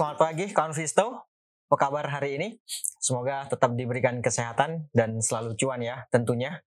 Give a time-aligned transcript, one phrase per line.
[0.00, 1.28] selamat pagi kawan Visto.
[1.68, 2.56] Apa kabar hari ini?
[3.04, 6.64] Semoga tetap diberikan kesehatan dan selalu cuan ya tentunya.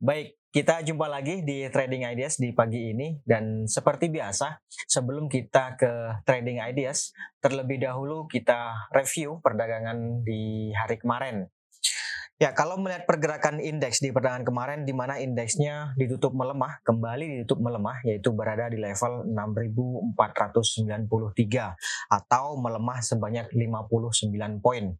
[0.00, 5.76] Baik, kita jumpa lagi di Trading Ideas di pagi ini dan seperti biasa sebelum kita
[5.76, 7.12] ke Trading Ideas
[7.44, 11.52] terlebih dahulu kita review perdagangan di hari kemarin.
[12.40, 17.60] Ya, kalau melihat pergerakan indeks di perdagangan kemarin di mana indeksnya ditutup melemah, kembali ditutup
[17.60, 21.04] melemah yaitu berada di level 6493
[22.08, 24.96] atau melemah sebanyak 59 poin.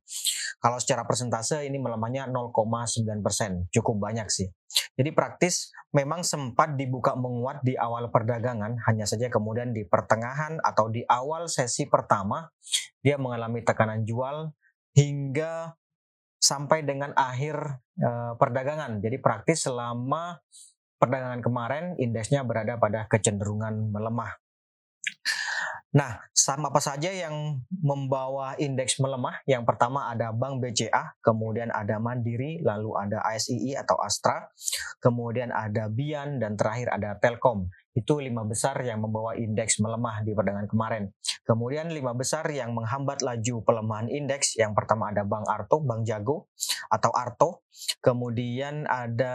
[0.61, 4.53] Kalau secara persentase ini melemahnya 0,9 persen, cukup banyak sih.
[5.01, 10.93] Jadi praktis memang sempat dibuka menguat di awal perdagangan, hanya saja kemudian di pertengahan atau
[10.93, 12.53] di awal sesi pertama
[13.01, 14.53] dia mengalami tekanan jual
[14.93, 15.80] hingga
[16.41, 19.05] sampai dengan akhir uh, perdagangan.
[19.05, 20.41] Jadi praktis selama
[20.97, 24.41] perdagangan kemarin indeksnya berada pada kecenderungan melemah.
[25.91, 29.43] Nah, sama apa saja yang membawa indeks melemah?
[29.43, 34.47] Yang pertama ada Bank BCA, kemudian ada Mandiri, lalu ada ASII atau Astra,
[35.03, 37.67] kemudian ada Bian, dan terakhir ada Telkom.
[37.91, 41.11] Itu lima besar yang membawa indeks melemah di perdagangan kemarin.
[41.43, 44.55] Kemudian lima besar yang menghambat laju pelemahan indeks.
[44.55, 46.47] Yang pertama ada Bank Arto, Bank Jago
[46.87, 47.67] atau Arto.
[47.99, 49.35] Kemudian ada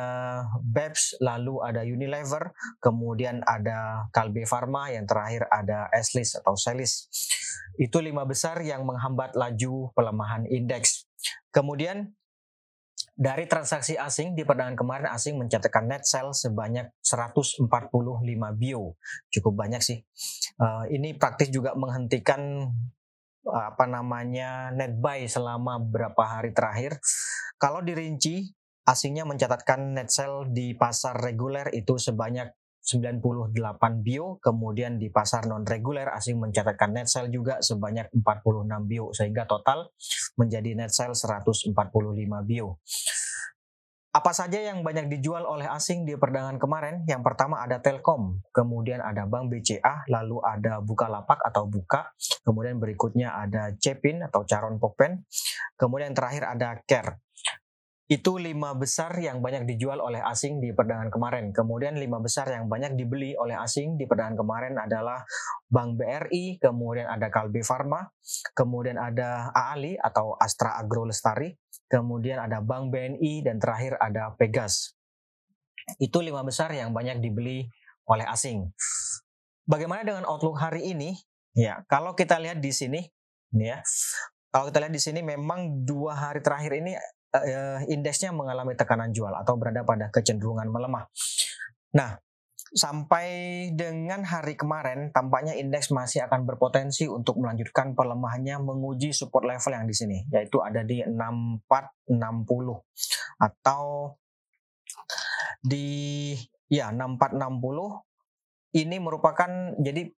[0.63, 7.11] BEPS, lalu ada Unilever, kemudian ada Kalbe Pharma, yang terakhir ada Eslis atau Selis.
[7.75, 11.11] Itu lima besar yang menghambat laju pelemahan indeks.
[11.51, 12.15] Kemudian
[13.15, 17.63] dari transaksi asing di perdagangan kemarin asing mencatatkan net sell sebanyak 145
[18.59, 18.99] bio.
[19.31, 20.03] Cukup banyak sih.
[20.59, 22.67] Uh, ini praktis juga menghentikan
[23.45, 26.99] apa namanya net buy selama beberapa hari terakhir.
[27.55, 28.51] Kalau dirinci,
[28.83, 32.51] asingnya mencatatkan net sell di pasar reguler itu sebanyak
[32.85, 39.09] 98 bio, kemudian di pasar non reguler asing mencatatkan net sell juga sebanyak 46 bio
[39.09, 39.89] sehingga total
[40.37, 41.73] menjadi net sell 145
[42.45, 42.77] bio.
[44.15, 47.03] Apa saja yang banyak dijual oleh asing di perdagangan kemarin?
[47.03, 52.15] Yang pertama ada Telkom, kemudian ada Bank BCA, lalu ada Bukalapak atau Buka,
[52.47, 55.19] kemudian berikutnya ada Cepin atau Caron Pokpen,
[55.75, 57.24] kemudian terakhir ada Care.
[58.05, 61.49] Itu lima besar yang banyak dijual oleh asing di perdagangan kemarin.
[61.49, 65.25] Kemudian lima besar yang banyak dibeli oleh asing di perdagangan kemarin adalah
[65.65, 68.05] Bank BRI, kemudian ada Kalbe Pharma,
[68.53, 71.57] kemudian ada AALI atau Astra Agro Lestari,
[71.89, 74.93] kemudian ada Bank BNI, dan terakhir ada Pegas.
[75.97, 77.65] Itu lima besar yang banyak dibeli
[78.05, 78.69] oleh asing.
[79.65, 81.17] Bagaimana dengan outlook hari ini?
[81.57, 83.01] Ya, kalau kita lihat di sini,
[83.49, 83.81] ya,
[84.53, 86.93] kalau kita lihat di sini memang dua hari terakhir ini
[87.41, 91.09] uh, indeksnya mengalami tekanan jual atau berada pada kecenderungan melemah.
[91.95, 92.19] Nah,
[92.75, 93.27] sampai
[93.71, 99.87] dengan hari kemarin tampaknya indeks masih akan berpotensi untuk melanjutkan pelemahannya menguji support level yang
[99.87, 102.11] di sini yaitu ada di 6460
[103.39, 104.11] atau
[105.63, 106.35] di
[106.67, 110.11] ya 6460 ini merupakan jadi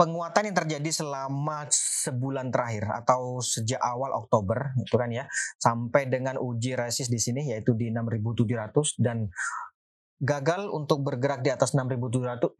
[0.00, 5.28] penguatan yang terjadi selama sebulan terakhir atau sejak awal Oktober itu kan ya
[5.60, 9.28] sampai dengan uji resist di sini yaitu di 6700 dan
[10.20, 12.56] gagal untuk bergerak di atas 6700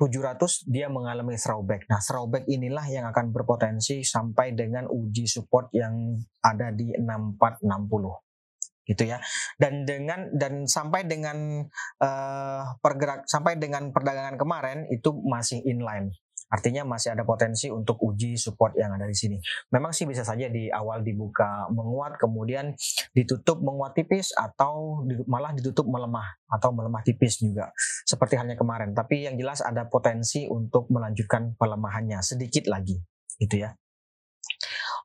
[0.69, 1.89] dia mengalami throwback.
[1.89, 9.03] Nah, throwback inilah yang akan berpotensi sampai dengan uji support yang ada di 6460 gitu
[9.05, 9.21] ya.
[9.61, 11.65] Dan dengan dan sampai dengan
[12.01, 16.13] uh, pergerak sampai dengan perdagangan kemarin itu masih inline
[16.51, 19.39] Artinya masih ada potensi untuk uji support yang ada di sini.
[19.71, 22.75] Memang sih bisa saja di awal dibuka menguat, kemudian
[23.15, 27.71] ditutup menguat tipis atau malah ditutup melemah atau melemah tipis juga.
[28.03, 28.91] Seperti halnya kemarin.
[28.91, 32.99] Tapi yang jelas ada potensi untuk melanjutkan pelemahannya sedikit lagi.
[33.39, 33.71] Itu ya.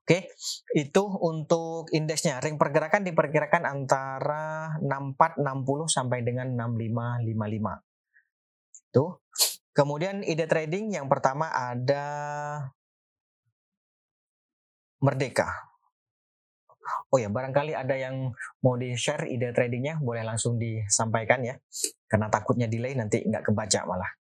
[0.05, 0.29] Oke,
[0.77, 2.37] itu untuk indeksnya.
[2.37, 7.81] Ring pergerakan diperkirakan antara 6460 sampai dengan 6555.
[8.93, 9.17] Tuh.
[9.75, 12.07] Kemudian ide trading yang pertama ada
[15.03, 15.51] Merdeka.
[17.11, 18.31] Oh ya, barangkali ada yang
[18.63, 21.59] mau di-share ide tradingnya, boleh langsung disampaikan ya.
[22.07, 24.11] Karena takutnya delay nanti nggak kebaca malah.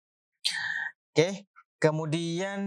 [1.15, 1.47] Oke,
[1.79, 2.61] kemudian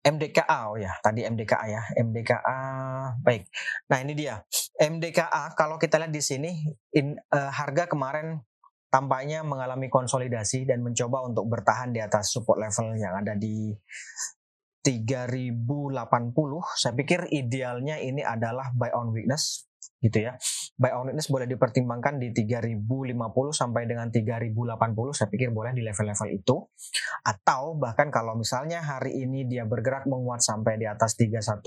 [0.00, 2.60] MDKA, oh ya, tadi MDKA ya, MDKA,
[3.20, 3.46] baik.
[3.92, 4.40] Nah ini dia,
[4.80, 6.50] MDKA kalau kita lihat di sini,
[6.96, 8.40] in, uh, harga kemarin
[8.90, 13.70] tampaknya mengalami konsolidasi dan mencoba untuk bertahan di atas support level yang ada di
[14.82, 15.54] 3080.
[16.74, 19.70] Saya pikir idealnya ini adalah buy on weakness
[20.00, 20.32] gitu ya.
[20.80, 22.88] Buy on weakness boleh dipertimbangkan di 3050
[23.52, 25.12] sampai dengan 3080.
[25.12, 26.56] Saya pikir boleh di level-level itu.
[27.20, 31.60] Atau bahkan kalau misalnya hari ini dia bergerak menguat sampai di atas 3140,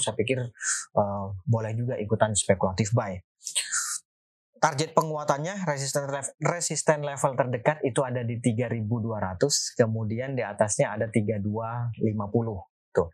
[0.00, 0.40] saya pikir
[0.96, 3.20] uh, boleh juga ikutan spekulatif buy.
[4.66, 6.10] Target penguatannya resisten
[6.42, 8.82] resisten level terdekat itu ada di 3200,
[9.78, 11.94] kemudian di atasnya ada 3250.
[12.90, 13.06] Tuh.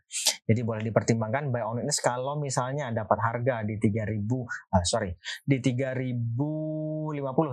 [0.49, 5.13] Jadi boleh dipertimbangkan buy on witness kalau misalnya dapat harga di 3000 uh, ah, sorry,
[5.45, 6.33] di 3050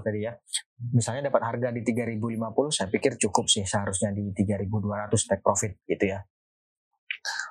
[0.01, 0.33] tadi ya.
[0.97, 6.09] Misalnya dapat harga di 3050 saya pikir cukup sih seharusnya di 3200 take profit gitu
[6.09, 6.25] ya.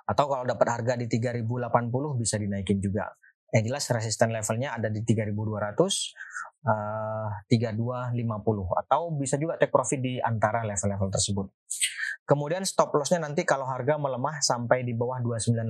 [0.10, 1.62] Atau kalau dapat harga di 3080
[2.18, 3.06] bisa dinaikin juga.
[3.50, 5.34] Yang jelas resisten levelnya ada di 3200
[6.70, 11.48] uh, 3250 atau bisa juga take profit di antara level-level tersebut.
[12.30, 15.66] Kemudian stop lossnya nanti kalau harga melemah sampai di bawah 2980.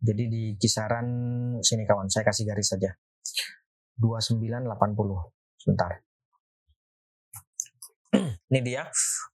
[0.00, 1.08] Jadi di kisaran
[1.64, 2.92] sini kawan, saya kasih garis saja.
[3.96, 4.68] 2980.
[5.56, 5.90] Sebentar.
[8.52, 8.84] ini dia.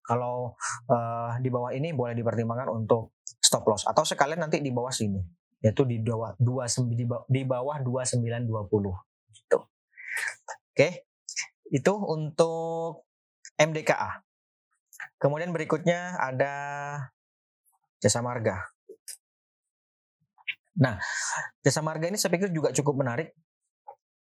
[0.07, 0.55] Kalau
[0.87, 5.19] uh, di bawah ini boleh dipertimbangkan untuk stop loss atau sekalian nanti di bawah sini
[5.67, 9.59] yaitu di bawah 2 di bawah 2920 gitu.
[10.71, 11.03] Oke.
[11.67, 13.03] Itu untuk
[13.59, 14.23] MDKA.
[15.19, 16.55] Kemudian berikutnya ada
[17.99, 18.63] jasa marga.
[20.79, 21.03] Nah,
[21.67, 23.35] jasa marga ini saya pikir juga cukup menarik.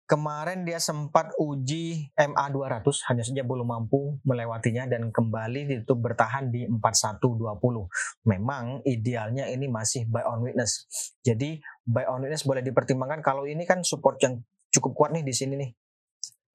[0.08, 2.80] Kemarin dia sempat uji MA 200,
[3.12, 7.92] hanya saja belum mampu melewatinya dan kembali ditutup bertahan di 4120.
[8.24, 10.88] Memang idealnya ini masih buy on witness.
[11.20, 14.40] Jadi buy on witness boleh dipertimbangkan kalau ini kan support yang
[14.72, 15.76] cukup kuat nih di sini nih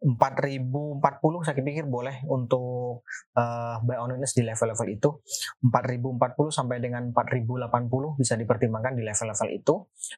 [0.02, 3.06] 4040 saya pikir boleh untuk
[3.38, 5.08] uh, buy on witness di level-level itu.
[5.62, 9.74] 4040 sampai dengan 4080 bisa dipertimbangkan di level-level itu.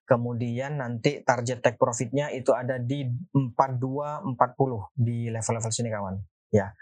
[0.09, 4.33] Kemudian nanti target take profitnya itu ada di 4240
[4.97, 6.17] di level-level sini kawan.
[6.49, 6.73] Ya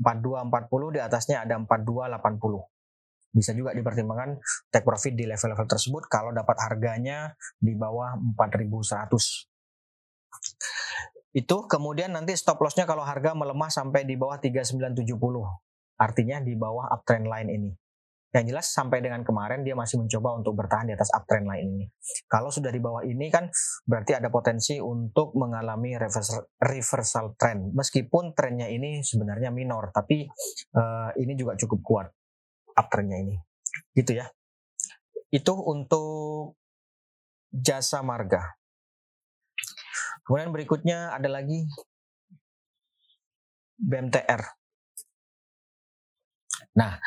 [0.00, 4.40] 4240 di atasnya ada 4280 bisa juga dipertimbangkan
[4.72, 9.12] take profit di level-level tersebut kalau dapat harganya di bawah 4100
[11.36, 15.04] itu kemudian nanti stop lossnya kalau harga melemah sampai di bawah 3970.
[16.00, 17.70] Artinya di bawah uptrend line ini.
[18.32, 21.84] Yang jelas sampai dengan kemarin dia masih mencoba untuk bertahan di atas uptrend line ini.
[22.24, 23.52] Kalau sudah di bawah ini kan
[23.84, 25.92] berarti ada potensi untuk mengalami
[26.56, 27.76] reversal, trend.
[27.76, 30.24] Meskipun trennya ini sebenarnya minor, tapi
[30.72, 32.08] uh, ini juga cukup kuat
[32.80, 33.36] uptrendnya ini.
[33.92, 34.24] Gitu ya.
[35.28, 36.56] Itu untuk
[37.52, 38.56] jasa marga.
[40.26, 41.70] Kemudian berikutnya ada lagi
[43.78, 44.42] BMTR.
[46.76, 46.98] Nah,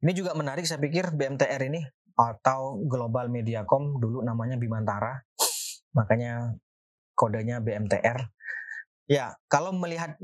[0.00, 1.84] ini juga menarik saya pikir BMTR ini
[2.18, 5.20] atau Global Mediacom dulu namanya Bimantara.
[5.92, 6.56] Makanya
[7.12, 8.18] kodenya BMTR.
[9.06, 10.16] Ya, kalau melihat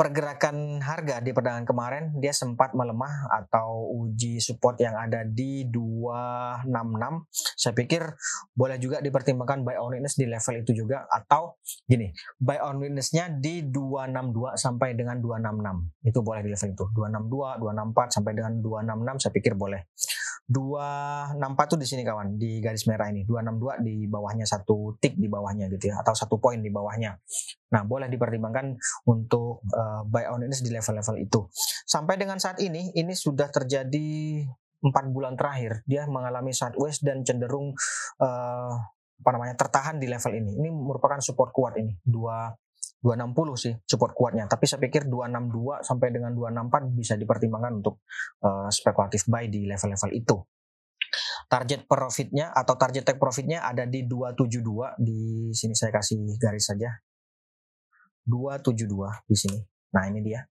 [0.00, 7.28] pergerakan harga di perdagangan kemarin dia sempat melemah atau uji support yang ada di 266
[7.36, 8.08] saya pikir
[8.56, 12.08] boleh juga dipertimbangkan buy on witness di level itu juga atau gini
[12.40, 18.16] buy on witnessnya di 262 sampai dengan 266 itu boleh di level itu 262 264
[18.16, 19.84] sampai dengan 266 saya pikir boleh
[20.50, 23.22] 264 tuh di sini kawan di garis merah ini.
[23.22, 27.14] 262 di bawahnya satu tik di bawahnya gitu ya atau satu poin di bawahnya.
[27.70, 28.74] Nah boleh dipertimbangkan
[29.06, 31.40] untuk uh, buy on ini di level-level itu.
[31.86, 34.42] Sampai dengan saat ini ini sudah terjadi
[34.80, 37.76] empat bulan terakhir dia mengalami sideways dan cenderung
[38.18, 38.72] uh,
[39.20, 40.58] apa namanya tertahan di level ini.
[40.58, 42.50] Ini merupakan support kuat ini dua
[43.00, 44.44] 260 sih support kuatnya.
[44.44, 48.04] Tapi saya pikir 262 sampai dengan 264 bisa dipertimbangkan untuk
[48.44, 50.36] uh, spekulatif buy di level-level itu.
[51.50, 56.92] Target profitnya atau target take profitnya ada di 272 di sini saya kasih garis saja.
[58.28, 59.58] 272 di sini.
[59.96, 60.44] Nah, ini dia.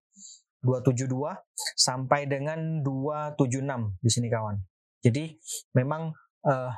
[0.59, 1.39] 272
[1.79, 4.59] sampai dengan 276 di sini kawan.
[4.99, 5.31] Jadi
[5.79, 6.11] memang
[6.43, 6.71] uh,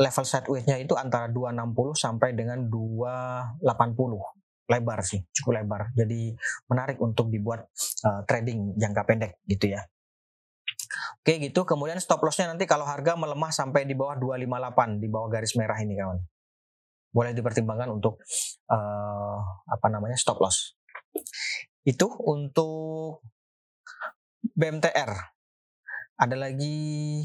[0.00, 4.39] level sideways-nya itu antara 260 sampai dengan 280
[4.70, 5.90] lebar sih, cukup lebar.
[5.98, 6.30] Jadi
[6.70, 7.66] menarik untuk dibuat
[8.06, 9.82] uh, trading jangka pendek gitu ya.
[11.20, 15.28] Oke gitu, kemudian stop lossnya nanti kalau harga melemah sampai di bawah 258 di bawah
[15.28, 16.18] garis merah ini kawan.
[17.10, 18.22] Boleh dipertimbangkan untuk
[18.70, 20.78] uh, apa namanya stop loss.
[21.82, 23.26] Itu untuk
[24.54, 25.10] BMTR.
[26.20, 27.24] Ada lagi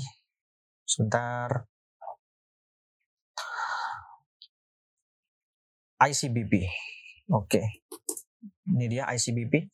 [0.88, 1.68] sebentar
[6.00, 6.68] ICBP.
[7.32, 7.86] Oke.
[8.65, 9.70] Ini dia ICBP.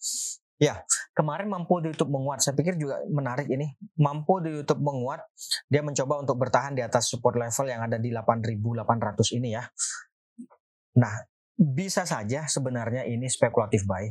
[0.61, 0.85] Ya,
[1.17, 2.45] kemarin mampu di YouTube menguat.
[2.45, 3.65] Saya pikir juga menarik ini.
[3.97, 5.25] Mampu di YouTube menguat,
[5.65, 9.65] dia mencoba untuk bertahan di atas support level yang ada di 8.800 ini ya.
[11.01, 11.17] Nah,
[11.57, 14.05] bisa saja sebenarnya ini spekulatif buy.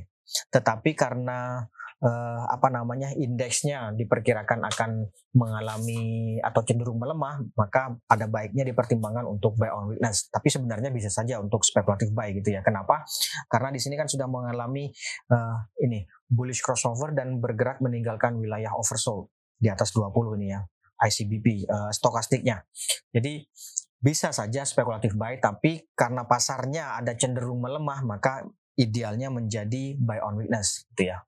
[0.51, 1.71] Tetapi karena
[2.01, 4.91] uh, apa namanya indeksnya diperkirakan akan
[5.37, 10.29] mengalami atau cenderung melemah, maka ada baiknya dipertimbangkan untuk buy on weakness.
[10.33, 12.65] Tapi sebenarnya bisa saja untuk spekulatif buy gitu ya.
[12.65, 13.05] Kenapa?
[13.49, 14.89] Karena di sini kan sudah mengalami
[15.33, 19.29] uh, ini bullish crossover dan bergerak meninggalkan wilayah oversold
[19.61, 20.61] di atas 20 ini ya.
[21.01, 22.61] ICBP uh, stokastiknya.
[23.09, 23.49] Jadi
[24.01, 28.49] bisa saja spekulatif buy tapi karena pasarnya ada cenderung melemah maka
[28.79, 31.23] idealnya menjadi buy on weakness gitu ya.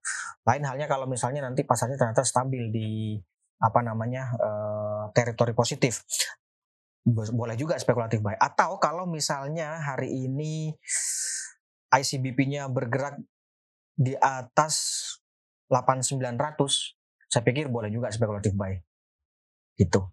[0.47, 2.89] Lain halnya kalau misalnya nanti pasarnya ternyata stabil di
[3.63, 6.03] apa namanya uh, teritori positif
[7.07, 10.71] boleh juga spekulatif buy atau kalau misalnya hari ini
[11.91, 13.19] ICBP-nya bergerak
[13.95, 14.99] di atas
[15.67, 16.59] 8900
[17.27, 18.75] saya pikir boleh juga spekulatif buy
[19.79, 20.07] gitu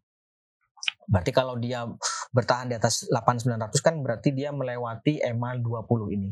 [1.10, 1.86] berarti kalau dia
[2.30, 6.30] bertahan di atas 8900 kan berarti dia melewati EMA 20 ini.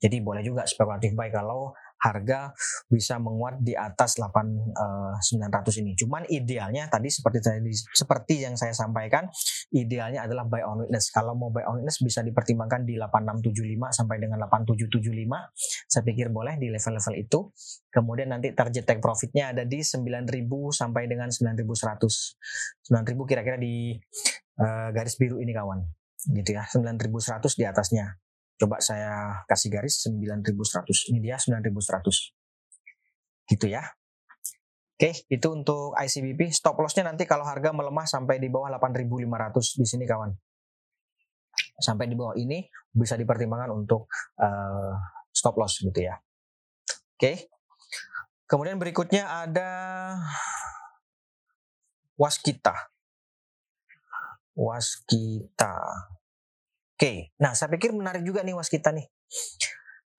[0.00, 2.56] Jadi boleh juga spekulatif buy kalau harga
[2.88, 5.92] bisa menguat di atas 8900 uh, ini.
[5.92, 9.28] Cuman idealnya tadi seperti tadi seperti yang saya sampaikan,
[9.76, 11.12] idealnya adalah buy on witness.
[11.12, 15.92] Kalau mau buy on witness bisa dipertimbangkan di 8675 sampai dengan 8775.
[15.92, 17.40] Saya pikir boleh di level-level itu.
[17.92, 20.24] Kemudian nanti target take profitnya ada di 9000
[20.72, 21.68] sampai dengan 9100.
[21.68, 23.92] 9000 kira-kira di
[24.56, 25.84] uh, garis biru ini kawan.
[26.32, 28.16] Gitu ya, 9100 di atasnya.
[28.60, 30.84] Coba saya kasih garis 9100.
[31.08, 32.36] Ini dia 9100.
[33.48, 33.80] Gitu ya.
[35.00, 36.52] Oke, itu untuk ICBP.
[36.52, 40.28] Stop lossnya nanti kalau harga melemah sampai di bawah 8500 di sini kawan.
[41.80, 44.92] Sampai di bawah ini bisa dipertimbangkan untuk uh,
[45.32, 46.20] stop loss gitu ya.
[47.16, 47.48] Oke.
[48.44, 49.70] Kemudian berikutnya ada
[52.20, 52.92] waskita.
[54.52, 55.72] Waskita.
[57.00, 59.08] Oke, nah saya pikir menarik juga nih waskita nih.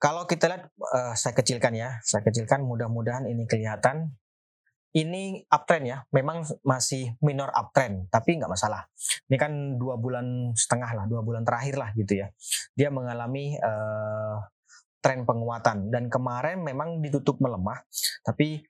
[0.01, 4.17] Kalau kita lihat, uh, saya kecilkan ya, saya kecilkan mudah-mudahan ini kelihatan.
[4.89, 8.89] Ini uptrend ya, memang masih minor uptrend, tapi nggak masalah.
[9.29, 12.33] Ini kan dua bulan setengah lah, dua bulan terakhir lah gitu ya.
[12.73, 14.41] Dia mengalami uh,
[15.05, 17.77] tren penguatan dan kemarin memang ditutup melemah,
[18.25, 18.65] tapi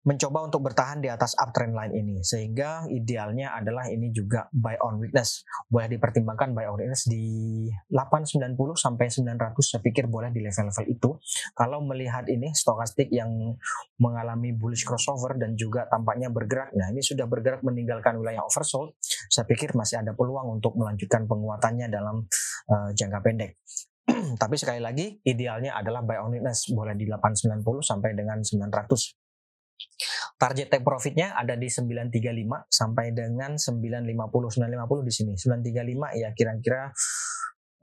[0.00, 2.16] mencoba untuk bertahan di atas uptrend line ini.
[2.24, 5.44] Sehingga idealnya adalah ini juga buy on weakness.
[5.68, 11.10] Boleh dipertimbangkan buy on weakness di 890 sampai 900 saya pikir boleh di level-level itu.
[11.52, 13.28] Kalau melihat ini stokastik yang
[14.00, 16.72] mengalami bullish crossover dan juga tampaknya bergerak.
[16.72, 18.96] Nah ini sudah bergerak meninggalkan wilayah oversold.
[19.28, 22.24] Saya pikir masih ada peluang untuk melanjutkan penguatannya dalam
[22.72, 23.60] uh, jangka pendek.
[24.42, 26.72] Tapi sekali lagi idealnya adalah buy on weakness.
[26.72, 29.29] Boleh di 890 sampai dengan 900
[30.40, 35.32] Target take profitnya ada di 935 sampai dengan 950 950 di sini.
[35.36, 36.88] 935 ya kira-kira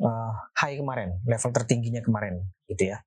[0.01, 2.97] uh, high kemarin, level tertingginya kemarin gitu ya.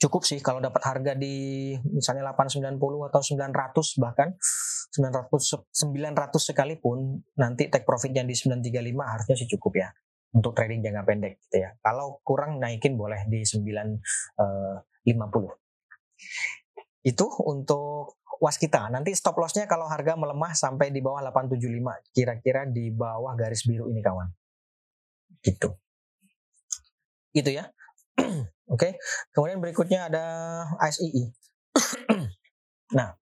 [0.00, 2.74] Cukup sih kalau dapat harga di misalnya 890
[3.06, 4.34] atau 900 bahkan
[4.90, 9.88] 900 900 sekalipun nanti take profitnya di 935 harusnya sih cukup ya
[10.34, 11.70] untuk trading jangka pendek gitu ya.
[11.82, 14.00] Kalau kurang naikin boleh di 950.
[17.00, 18.88] Itu untuk waskita.
[18.88, 23.92] Nanti stop lossnya kalau harga melemah sampai di bawah 875, kira-kira di bawah garis biru
[23.92, 24.28] ini kawan.
[25.44, 25.68] Gitu.
[27.36, 27.68] Gitu ya.
[28.20, 28.44] Oke.
[28.74, 28.92] Okay.
[29.36, 30.24] Kemudian berikutnya ada
[30.88, 31.32] ICE.
[32.96, 33.14] nah,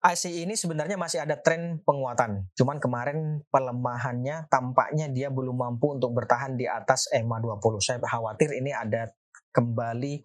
[0.00, 2.48] ICE ini sebenarnya masih ada tren penguatan.
[2.56, 7.80] Cuman kemarin pelemahannya tampaknya dia belum mampu untuk bertahan di atas EMA 20.
[7.84, 9.12] Saya khawatir ini ada
[9.50, 10.24] kembali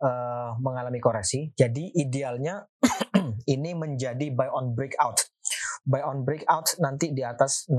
[0.00, 1.52] uh, mengalami koreksi.
[1.54, 2.64] Jadi idealnya
[3.54, 5.20] ini menjadi buy on breakout.
[5.84, 7.78] Buy on breakout nanti di atas 6000.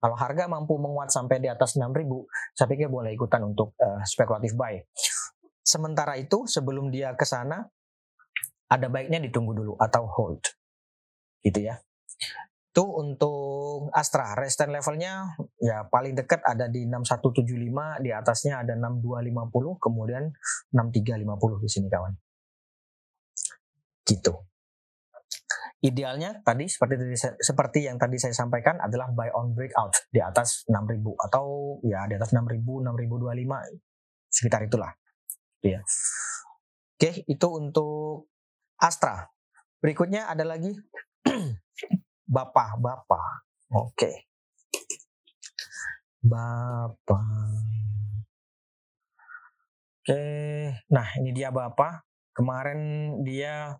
[0.00, 2.08] Kalau harga mampu menguat sampai di atas 6000,
[2.56, 4.80] saya pikir boleh ikutan untuk uh, spekulatif buy.
[5.60, 7.68] Sementara itu sebelum dia ke sana
[8.70, 10.40] ada baiknya ditunggu dulu atau hold.
[11.44, 11.76] Gitu ya.
[12.70, 19.82] Itu untuk Astra, resistance levelnya ya paling dekat ada di 6175, di atasnya ada 6250,
[19.82, 20.30] kemudian
[20.70, 22.14] 6350 di sini kawan.
[24.06, 24.34] Gitu.
[25.80, 26.94] Idealnya tadi seperti
[27.40, 32.14] seperti yang tadi saya sampaikan adalah buy on breakout di atas 6000 atau ya di
[32.20, 34.92] atas 6000 6025 sekitar itulah.
[35.64, 35.82] Ya.
[36.94, 38.28] Oke, itu untuk
[38.78, 39.26] Astra.
[39.80, 40.76] Berikutnya ada lagi
[42.30, 43.42] Bapak, Bapak.
[43.74, 43.90] Oke.
[43.98, 44.14] Okay.
[46.22, 47.26] Bapak.
[50.00, 50.22] Oke,
[50.86, 52.06] nah ini dia Bapak.
[52.30, 52.78] Kemarin
[53.26, 53.74] dia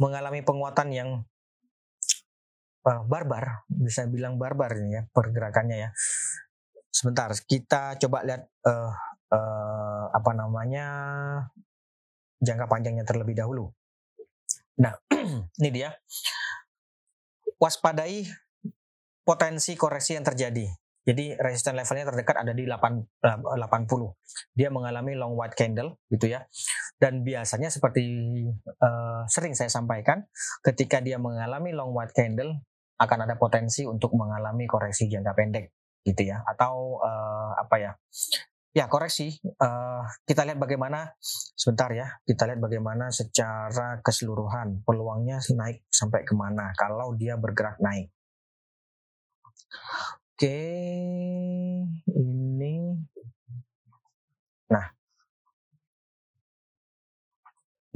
[0.00, 1.10] mengalami penguatan yang
[2.88, 5.90] uh, barbar, bisa bilang barbar ini ya pergerakannya ya.
[6.88, 8.92] Sebentar, kita coba lihat uh,
[9.36, 10.86] uh, apa namanya
[12.40, 13.68] jangka panjangnya terlebih dahulu.
[14.80, 14.96] Nah,
[15.60, 15.92] ini dia.
[17.58, 18.26] Waspadai
[19.26, 20.66] potensi koreksi yang terjadi.
[21.08, 23.24] Jadi resisten levelnya terdekat ada di 8, 80.
[23.24, 24.12] Eh,
[24.52, 26.44] Dia mengalami long white candle gitu ya.
[27.00, 28.04] Dan biasanya seperti
[28.68, 30.28] uh, sering saya sampaikan,
[30.60, 32.60] ketika dia mengalami long white candle
[33.00, 35.72] akan ada potensi untuk mengalami koreksi jangka pendek
[36.04, 36.44] gitu ya.
[36.44, 37.92] Atau uh, apa ya?
[38.76, 39.32] Ya koreksi.
[39.56, 41.16] Uh, kita lihat bagaimana
[41.56, 42.20] sebentar ya.
[42.22, 48.12] Kita lihat bagaimana secara keseluruhan peluangnya naik sampai ke mana kalau dia bergerak naik.
[50.38, 50.60] Oke,
[52.06, 52.74] ini.
[54.70, 54.86] Nah,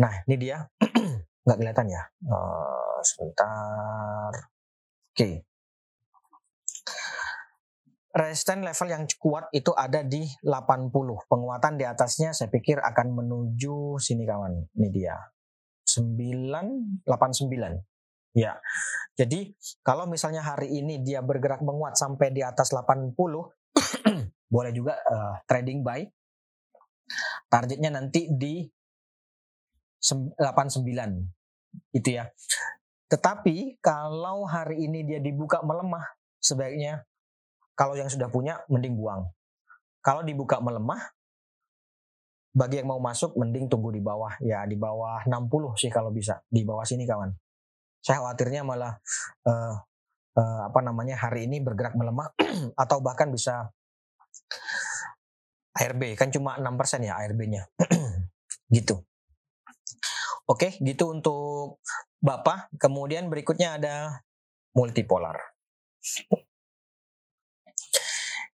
[0.01, 0.59] nah ini dia.
[1.45, 2.03] Nggak kelihatan ya?
[2.27, 4.33] Uh, sebentar.
[5.13, 5.52] Oke.
[8.13, 10.93] Resisten level yang kuat itu ada di 80.
[11.33, 14.69] Penguatan di atasnya saya pikir akan menuju sini kawan.
[14.77, 15.17] Ini dia.
[15.89, 17.09] 989.
[18.37, 18.61] Ya.
[19.17, 23.17] Jadi kalau misalnya hari ini dia bergerak menguat sampai di atas 80
[24.53, 26.05] boleh juga uh, trading buy.
[27.49, 28.69] Targetnya nanti di
[30.05, 30.85] 89
[31.97, 32.29] itu ya.
[33.09, 36.05] Tetapi kalau hari ini dia dibuka melemah
[36.41, 37.05] sebaiknya
[37.83, 39.27] kalau yang sudah punya mending buang.
[40.07, 41.03] Kalau dibuka melemah
[42.55, 46.39] bagi yang mau masuk mending tunggu di bawah ya di bawah 60 sih kalau bisa
[46.47, 47.33] di bawah sini kawan
[48.05, 49.01] saya khawatirnya malah
[49.49, 49.73] uh,
[50.37, 52.29] uh, apa namanya hari ini bergerak melemah
[52.83, 53.73] atau bahkan bisa
[55.73, 57.65] ARB kan cuma 6% ya ARB-nya.
[58.77, 59.01] gitu.
[60.45, 61.81] Oke, gitu untuk
[62.21, 62.69] Bapak.
[62.77, 64.21] Kemudian berikutnya ada
[64.77, 65.41] multipolar.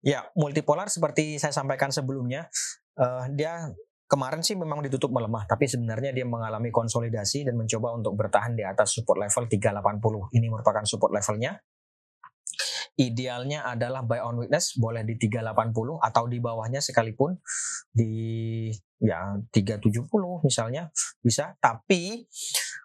[0.03, 2.51] Ya, multipolar seperti saya sampaikan sebelumnya,
[2.99, 3.71] uh, dia
[4.11, 8.67] kemarin sih memang ditutup melemah, tapi sebenarnya dia mengalami konsolidasi dan mencoba untuk bertahan di
[8.67, 10.35] atas support level 380.
[10.35, 11.55] Ini merupakan support levelnya.
[12.93, 17.33] Idealnya adalah buy on weakness boleh di 380 atau di bawahnya sekalipun
[17.89, 18.69] di
[19.01, 20.05] ya 370
[20.45, 21.57] misalnya bisa.
[21.57, 22.21] Tapi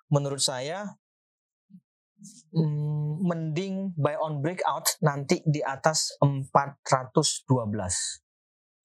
[0.09, 0.89] menurut saya
[2.59, 8.27] hmm, mending buy on breakout nanti di atas 412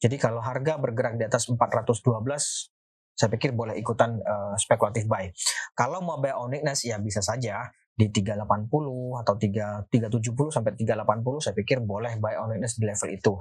[0.03, 2.73] jadi kalau harga bergerak di atas 412
[3.13, 5.29] saya pikir boleh ikutan uh, spekulatif buy.
[5.77, 8.73] Kalau mau buy on weakness ya bisa saja di 380
[9.21, 13.33] atau 3 370 sampai 380 saya pikir boleh buy on weakness di level itu.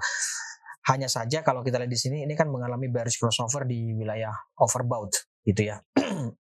[0.92, 5.24] Hanya saja kalau kita lihat di sini ini kan mengalami bearish crossover di wilayah overbought
[5.42, 5.80] gitu ya.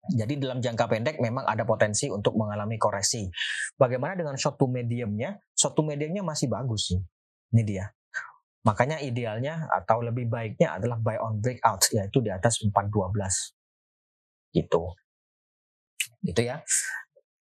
[0.00, 3.28] Jadi dalam jangka pendek memang ada potensi untuk mengalami koreksi.
[3.76, 5.36] Bagaimana dengan short to mediumnya?
[5.52, 7.00] Short to mediumnya masih bagus sih.
[7.52, 7.84] Ini dia.
[8.64, 13.52] Makanya idealnya atau lebih baiknya adalah buy on breakout yaitu di atas 412.
[14.56, 14.82] Gitu.
[16.24, 16.64] Gitu ya.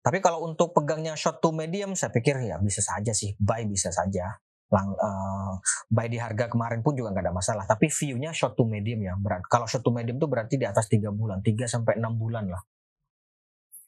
[0.06, 3.90] Tapi kalau untuk pegangnya short to medium saya pikir ya bisa saja sih buy bisa
[3.90, 4.38] saja.
[4.74, 5.54] Lang, uh,
[5.94, 7.66] buy di harga kemarin pun juga nggak ada masalah.
[7.70, 9.46] Tapi view-nya short to medium ya berat.
[9.46, 12.62] Kalau short to medium itu berarti di atas 3 bulan, 3 sampai 6 bulan lah.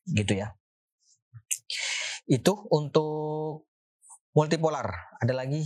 [0.06, 0.54] Gitu ya.
[2.30, 3.66] Itu untuk
[4.38, 5.18] multipolar.
[5.18, 5.66] Ada lagi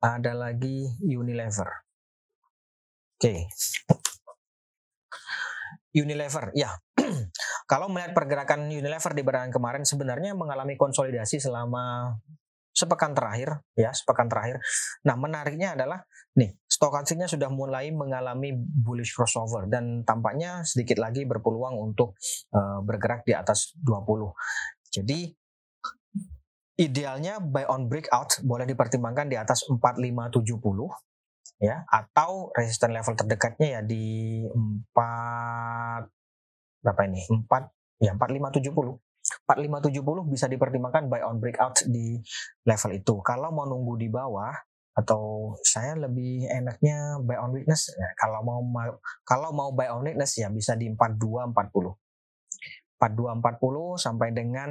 [0.00, 1.68] ada lagi Unilever.
[3.20, 3.20] Oke.
[3.20, 3.40] Okay.
[5.90, 6.70] Unilever, ya.
[7.70, 12.16] Kalau melihat pergerakan Unilever di perdagangan kemarin sebenarnya mengalami konsolidasi selama
[12.80, 14.56] sepekan terakhir, ya, sepekan terakhir.
[15.04, 16.00] Nah, menariknya adalah
[16.32, 22.16] nih, stokastiknya sudah mulai mengalami bullish crossover dan tampaknya sedikit lagi berpeluang untuk
[22.56, 24.32] uh, bergerak di atas 20.
[24.88, 25.28] Jadi
[26.80, 30.40] idealnya buy on breakout boleh dipertimbangkan di atas 4570
[31.60, 34.96] ya atau resisten level terdekatnya ya di 4
[36.80, 37.44] berapa ini 4
[38.00, 38.96] ya 4570
[39.46, 42.18] 4570 bisa dipertimbangkan buy on breakout di
[42.64, 44.52] level itu kalau mau nunggu di bawah
[44.90, 48.60] atau saya lebih enaknya buy on weakness ya, kalau mau
[49.22, 51.94] kalau mau buy on weakness ya bisa di 4240
[53.00, 54.70] 4240 sampai dengan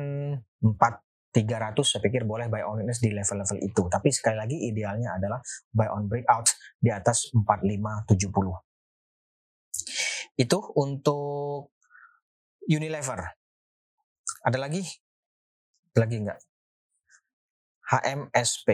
[0.61, 3.85] 4 300 saya pikir boleh buy on weakness di level-level itu.
[3.85, 5.37] Tapi sekali lagi idealnya adalah
[5.69, 6.49] buy on breakout
[6.81, 8.65] di atas 4570.
[10.41, 11.69] Itu untuk
[12.65, 13.38] Unilever.
[14.43, 14.83] Ada lagi?
[15.93, 16.39] Ada lagi enggak?
[17.89, 18.69] HMSP.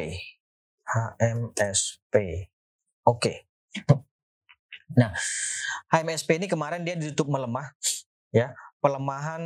[0.86, 2.16] HMSP.
[3.06, 3.18] Oke.
[3.18, 3.38] Okay.
[4.94, 5.12] Nah,
[5.90, 7.74] HMSP ini kemarin dia ditutup melemah
[8.30, 8.54] ya.
[8.80, 9.42] Pelemahan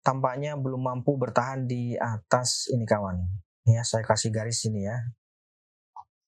[0.00, 3.20] tampaknya belum mampu bertahan di atas ini kawan.
[3.68, 4.96] Ya, saya kasih garis sini ya.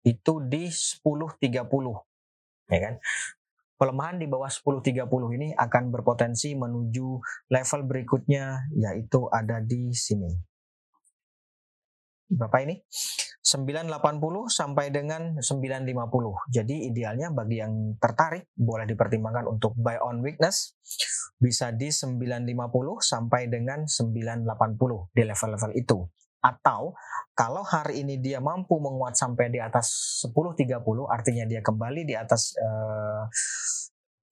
[0.04, 1.40] Itu di 10.30.
[2.68, 2.94] Ya kan?
[3.82, 5.10] Pelemahan di bawah 10.30
[5.42, 7.18] ini akan berpotensi menuju
[7.50, 10.30] level berikutnya yaitu ada di sini.
[12.30, 12.78] Berapa ini?
[13.42, 13.90] 980
[14.46, 15.82] sampai dengan 950.
[16.54, 20.78] Jadi idealnya bagi yang tertarik boleh dipertimbangkan untuk buy on weakness
[21.42, 22.46] bisa di 950
[23.02, 25.98] sampai dengan 980 di level-level itu.
[26.42, 26.98] Atau
[27.32, 32.58] kalau hari ini dia mampu menguat sampai di atas 10.30 artinya dia kembali di atas
[32.58, 33.24] uh,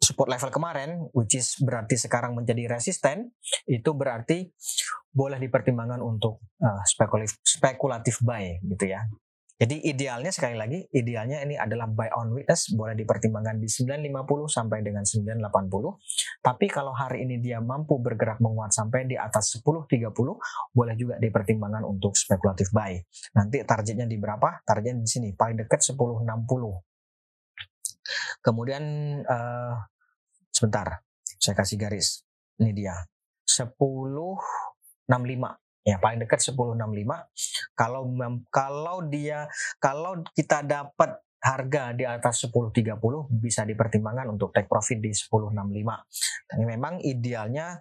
[0.00, 3.30] support level kemarin which is berarti sekarang menjadi resisten
[3.68, 4.50] itu berarti
[5.12, 9.06] boleh dipertimbangkan untuk uh, spekulatif spekulatif buy gitu ya
[9.60, 14.80] jadi idealnya sekali lagi, idealnya ini adalah buy on weakness, boleh dipertimbangkan di 950 sampai
[14.80, 16.00] dengan 980.
[16.40, 20.16] Tapi kalau hari ini dia mampu bergerak menguat sampai di atas 1030,
[20.72, 22.96] boleh juga dipertimbangkan untuk spekulatif buy.
[23.36, 24.64] Nanti targetnya di berapa?
[24.64, 26.24] Targetnya di sini, paling dekat 1060.
[28.40, 28.84] Kemudian
[29.28, 29.76] uh,
[30.48, 31.04] sebentar,
[31.36, 32.24] saya kasih garis.
[32.56, 32.96] Ini dia.
[33.44, 34.40] 1065
[35.84, 36.76] ya paling dekat 1065
[37.72, 38.02] kalau
[38.52, 39.48] kalau dia
[39.80, 43.00] kalau kita dapat harga di atas 1030
[43.40, 45.56] bisa dipertimbangkan untuk take profit di 1065
[46.52, 47.80] tapi memang idealnya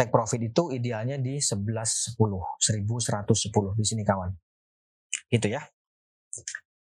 [0.00, 4.32] take profit itu idealnya di 1110 1110 di sini kawan.
[5.28, 5.60] Gitu ya.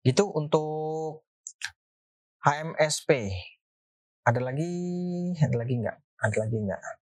[0.05, 1.25] Itu untuk
[2.45, 3.33] HMSP
[4.29, 4.73] ada lagi
[5.41, 5.97] ada lagi nggak?
[6.21, 7.00] Ada lagi nggak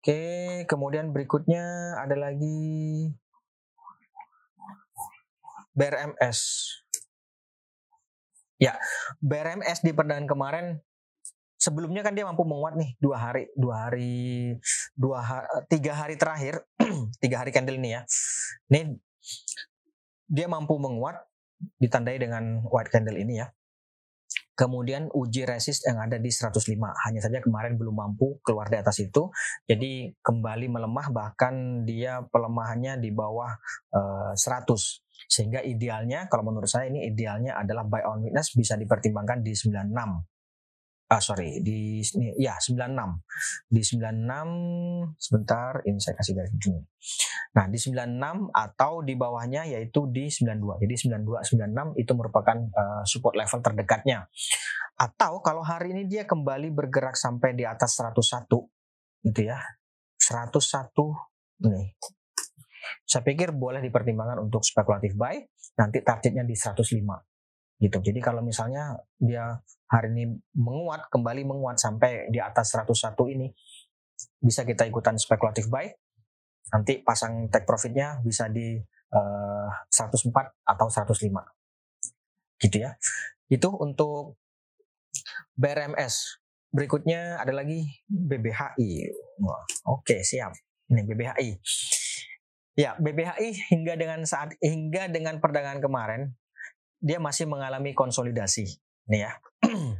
[0.00, 2.56] Oke, kemudian berikutnya ada lagi
[5.76, 6.40] BRMS.
[8.56, 8.80] Ya,
[9.20, 10.80] BRMS di perdagangan kemarin
[11.60, 14.56] sebelumnya kan dia mampu menguat nih dua hari, dua hari,
[14.96, 16.64] dua ha, tiga hari terakhir,
[17.20, 18.08] tiga hari candle ini ya.
[18.72, 18.96] Ini
[20.32, 21.20] dia mampu menguat
[21.76, 23.52] ditandai dengan white candle ini ya
[24.60, 29.00] kemudian uji resist yang ada di 105 hanya saja kemarin belum mampu keluar di atas
[29.00, 29.32] itu.
[29.64, 33.56] Jadi kembali melemah bahkan dia pelemahannya di bawah
[33.96, 38.76] uh, eh, 100 sehingga idealnya kalau menurut saya ini idealnya adalah buy on witness bisa
[38.76, 39.92] dipertimbangkan di 96
[41.10, 41.58] ah sorry.
[41.60, 46.80] Di ini ya 96 di 96 sebentar ini saya kasih garis begini
[47.50, 53.02] nah di 96 atau di bawahnya yaitu di 92 jadi 92 96 itu merupakan uh,
[53.02, 54.30] support level terdekatnya.
[54.94, 58.46] Atau kalau hari ini dia kembali bergerak sampai di atas 101
[59.26, 59.58] gitu ya.
[60.20, 60.54] 101
[61.66, 61.88] nih.
[63.02, 65.40] Saya pikir boleh dipertimbangkan untuk spekulatif buy
[65.80, 66.86] nanti targetnya di 105
[67.80, 67.98] gitu.
[67.98, 69.56] Jadi kalau misalnya dia
[69.90, 70.24] hari ini
[70.54, 73.50] menguat, kembali menguat sampai di atas 101 ini,
[74.38, 75.90] bisa kita ikutan spekulatif buy.
[76.70, 78.78] Nanti pasang take profitnya bisa di
[79.10, 80.30] uh, eh, 104
[80.62, 82.62] atau 105.
[82.62, 82.94] Gitu ya.
[83.50, 84.38] Itu untuk
[85.58, 86.38] BRMS.
[86.70, 89.10] Berikutnya ada lagi BBHI.
[89.90, 90.54] Oke, siap.
[90.86, 91.50] Ini BBHI.
[92.78, 96.30] Ya, BBHI hingga dengan saat hingga dengan perdagangan kemarin
[97.02, 98.78] dia masih mengalami konsolidasi.
[99.08, 99.32] Nih ya.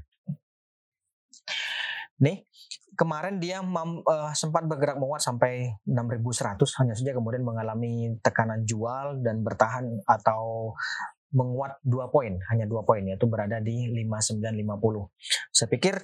[2.25, 2.45] Nih,
[3.01, 9.25] kemarin dia mam, uh, sempat bergerak menguat sampai 6100 hanya saja kemudian mengalami tekanan jual
[9.25, 10.77] dan bertahan atau
[11.33, 15.09] menguat dua poin hanya dua poin yaitu berada di 5950
[15.55, 15.95] saya pikir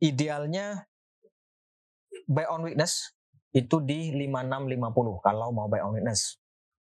[0.00, 0.86] idealnya
[2.24, 3.12] buy on weakness
[3.50, 6.39] itu di 5650 kalau mau buy on weakness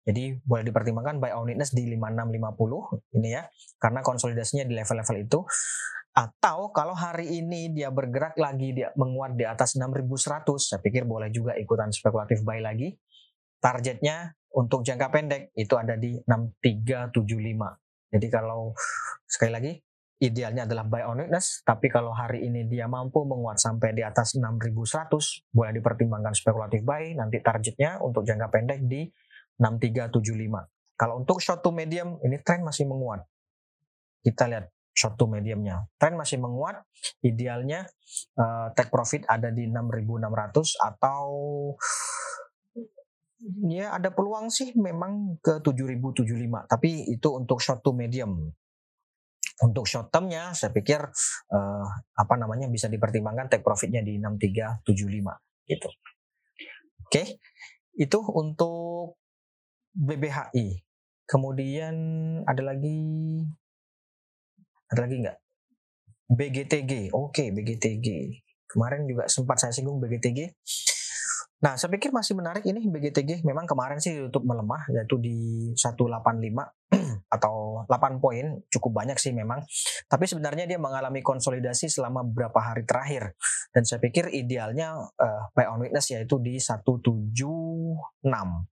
[0.02, 3.46] jadi boleh dipertimbangkan buy on weakness di 5650 ini ya
[3.78, 5.40] karena konsolidasinya di level-level itu
[6.12, 11.32] atau kalau hari ini dia bergerak lagi dia menguat di atas 6100, saya pikir boleh
[11.32, 12.92] juga ikutan spekulatif buy lagi.
[13.56, 18.12] Targetnya untuk jangka pendek itu ada di 6375.
[18.12, 18.76] Jadi kalau
[19.24, 19.72] sekali lagi
[20.20, 24.36] idealnya adalah buy on weakness, tapi kalau hari ini dia mampu menguat sampai di atas
[24.36, 29.08] 6100, boleh dipertimbangkan spekulatif buy, nanti targetnya untuk jangka pendek di
[29.60, 30.96] 6375.
[30.96, 33.26] Kalau untuk short to medium, ini tren masih menguat.
[34.22, 35.88] Kita lihat short to mediumnya.
[35.96, 36.84] Tren masih menguat,
[37.24, 37.88] idealnya
[38.36, 41.24] uh, take profit ada di 6.600 atau
[43.66, 48.52] ya ada peluang sih memang ke 7.075, tapi itu untuk short to medium.
[49.62, 50.98] Untuk short termnya saya pikir
[51.50, 51.86] uh,
[52.18, 55.88] apa namanya bisa dipertimbangkan take profitnya di 6375 gitu.
[57.02, 57.26] Oke, okay.
[57.94, 59.21] itu untuk
[59.92, 60.82] BBHI.
[61.28, 61.94] Kemudian
[62.44, 62.98] ada lagi
[64.92, 65.38] ada lagi nggak?
[66.32, 67.12] BGTG.
[67.12, 68.08] Oke, BGTG.
[68.68, 70.56] Kemarin juga sempat saya singgung BGTG.
[71.62, 73.46] Nah, saya pikir masih menarik ini BGTG.
[73.46, 76.10] Memang kemarin sih untuk melemah yaitu di 185
[77.38, 79.62] atau 8 poin cukup banyak sih memang.
[80.10, 83.38] Tapi sebenarnya dia mengalami konsolidasi selama beberapa hari terakhir
[83.70, 87.14] dan saya pikir idealnya uh, buy on witness yaitu di 176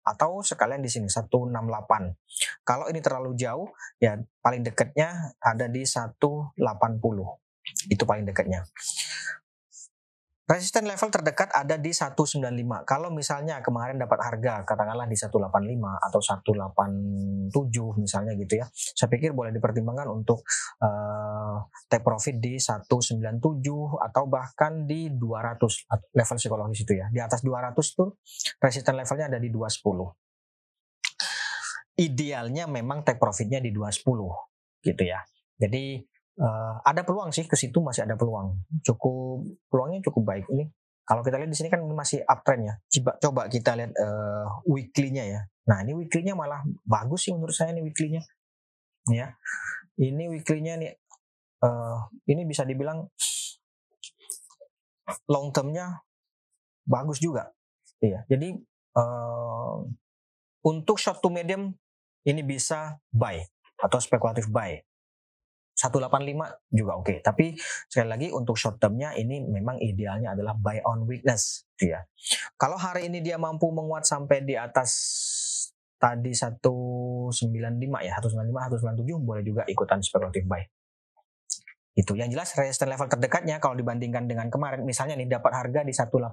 [0.07, 1.27] atau sekalian di sini 168.
[2.63, 3.67] Kalau ini terlalu jauh
[3.99, 6.55] ya paling dekatnya ada di 180.
[7.91, 8.63] Itu paling dekatnya.
[10.47, 12.39] Resisten level terdekat ada di 195.
[12.87, 15.43] Kalau misalnya kemarin dapat harga katakanlah di 185
[16.07, 16.19] atau
[17.51, 18.65] 187 misalnya gitu ya.
[18.71, 20.47] Saya pikir boleh dipertimbangkan untuk
[20.79, 23.43] uh, take profit di 197
[23.99, 27.11] atau bahkan di 200 level psikologis itu ya.
[27.11, 28.15] Di atas 200 tuh
[28.63, 32.07] resisten levelnya ada di 210.
[32.07, 35.19] Idealnya memang take profitnya di 210 gitu ya.
[35.59, 38.57] Jadi uh, ada peluang sih ke situ masih ada peluang.
[38.85, 40.69] Cukup peluangnya cukup baik ini.
[41.07, 42.73] Kalau kita lihat di sini kan masih uptrend ya.
[42.99, 45.41] Coba coba kita lihat uh, weekly-nya ya.
[45.67, 48.23] Nah, ini weekly-nya malah bagus sih menurut saya ini weekly-nya.
[49.07, 49.35] Ya.
[49.95, 50.91] Ini weekly-nya nih
[51.63, 53.07] uh, ini bisa dibilang
[55.31, 56.03] long term-nya
[56.83, 57.55] bagus juga.
[58.03, 58.27] Iya.
[58.27, 58.59] Jadi
[58.99, 59.79] uh,
[60.67, 61.71] untuk short to medium
[62.27, 63.39] ini bisa buy
[63.79, 64.75] atau spekulatif buy
[65.77, 67.05] 185 juga oke.
[67.05, 67.17] Okay.
[67.21, 67.53] Tapi
[67.85, 72.01] sekali lagi untuk short termnya ini memang idealnya adalah buy on weakness gitu ya.
[72.57, 74.89] Kalau hari ini dia mampu menguat sampai di atas
[76.01, 77.29] tadi 195
[78.01, 80.65] ya, 195, 197 boleh juga ikutan spekulatif buy.
[81.97, 85.93] Itu yang jelas resistance level terdekatnya kalau dibandingkan dengan kemarin misalnya nih dapat harga di
[85.93, 86.29] 185.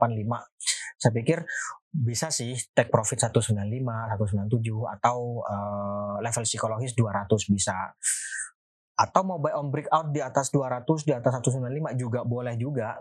[1.00, 1.40] Saya pikir
[1.88, 4.48] bisa sih take profit 195, 197
[5.00, 7.96] atau uh, level psikologis 200 bisa
[8.94, 12.94] atau mau buy on breakout di atas 200 di atas 195 juga boleh juga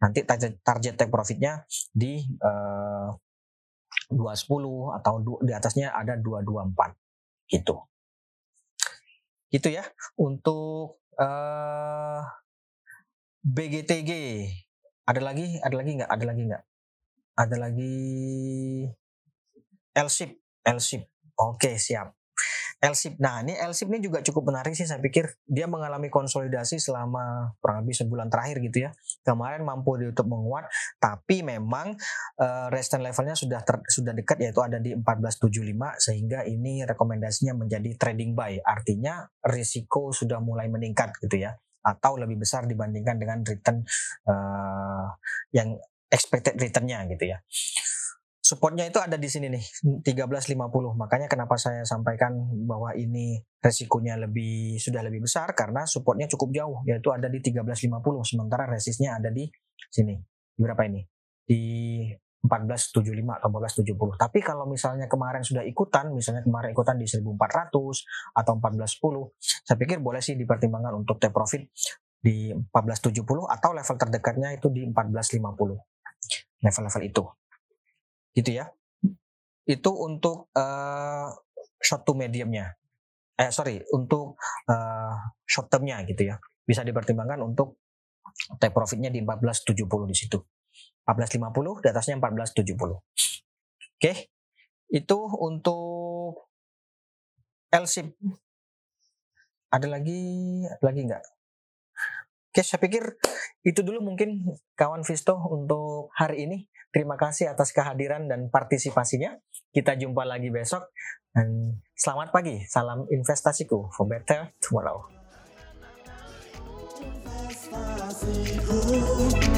[0.00, 7.76] nanti target, target take profitnya di uh, eh, 210 atau di atasnya ada 224 gitu.
[9.50, 9.84] Gitu ya.
[10.16, 12.22] Untuk uh, eh,
[13.44, 14.10] BGTG
[15.04, 15.60] ada lagi?
[15.60, 16.10] Ada lagi nggak?
[16.10, 16.64] Ada lagi nggak?
[17.36, 17.96] Ada lagi
[19.96, 20.30] LSIP
[20.62, 21.02] LSIP
[21.34, 22.14] oke siap
[22.80, 23.20] LSIP.
[23.20, 25.28] Nah, ini LSIP ini juga cukup menarik sih saya pikir.
[25.44, 28.90] Dia mengalami konsolidasi selama kurang lebih sebulan terakhir gitu ya.
[29.20, 30.64] Kemarin mampu untuk menguat,
[30.96, 31.92] tapi memang
[32.40, 38.00] uh, resistance levelnya sudah ter, sudah dekat yaitu ada di 1475 sehingga ini rekomendasinya menjadi
[38.00, 38.56] trading buy.
[38.64, 43.80] Artinya risiko sudah mulai meningkat gitu ya atau lebih besar dibandingkan dengan return
[44.28, 45.08] uh,
[45.52, 45.80] yang
[46.12, 47.40] expected returnnya gitu ya
[48.50, 49.62] supportnya itu ada di sini nih
[50.02, 50.58] 1350
[50.98, 52.34] makanya kenapa saya sampaikan
[52.66, 58.02] bahwa ini resikonya lebih sudah lebih besar karena supportnya cukup jauh yaitu ada di 1350
[58.26, 59.46] sementara resistnya ada di
[59.86, 60.18] sini.
[60.58, 61.06] Berapa ini?
[61.46, 61.62] Di
[62.42, 67.68] 1475 atau 1470 tapi kalau misalnya kemarin sudah ikutan misalnya kemarin ikutan di 1400
[68.32, 71.68] atau 1410 saya pikir boleh sih dipertimbangkan untuk take profit
[72.16, 77.24] di 1470 atau level terdekatnya itu di 1450 level-level itu
[78.36, 78.70] gitu ya.
[79.66, 81.30] Itu untuk uh,
[81.80, 82.74] short to mediumnya.
[83.40, 84.36] Eh sorry untuk
[84.68, 85.14] uh,
[85.46, 86.36] short termnya gitu ya.
[86.66, 87.80] Bisa dipertimbangkan untuk
[88.60, 90.38] take profitnya di 1470 di situ.
[91.06, 93.02] 1450 di atasnya 1470 oke?
[93.98, 94.30] Okay.
[94.90, 96.50] itu untuk
[97.70, 98.14] LSIP
[99.70, 100.18] ada lagi
[100.66, 101.24] ada lagi nggak?
[102.50, 103.14] Oke, saya pikir
[103.62, 104.42] itu dulu mungkin
[104.74, 106.66] kawan Visto untuk hari ini.
[106.90, 109.38] Terima kasih atas kehadiran dan partisipasinya.
[109.70, 110.90] Kita jumpa lagi besok.
[111.30, 112.58] Dan selamat pagi.
[112.66, 115.06] Salam investasiku for better tomorrow.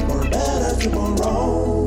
[0.05, 1.82] For better tomorrow.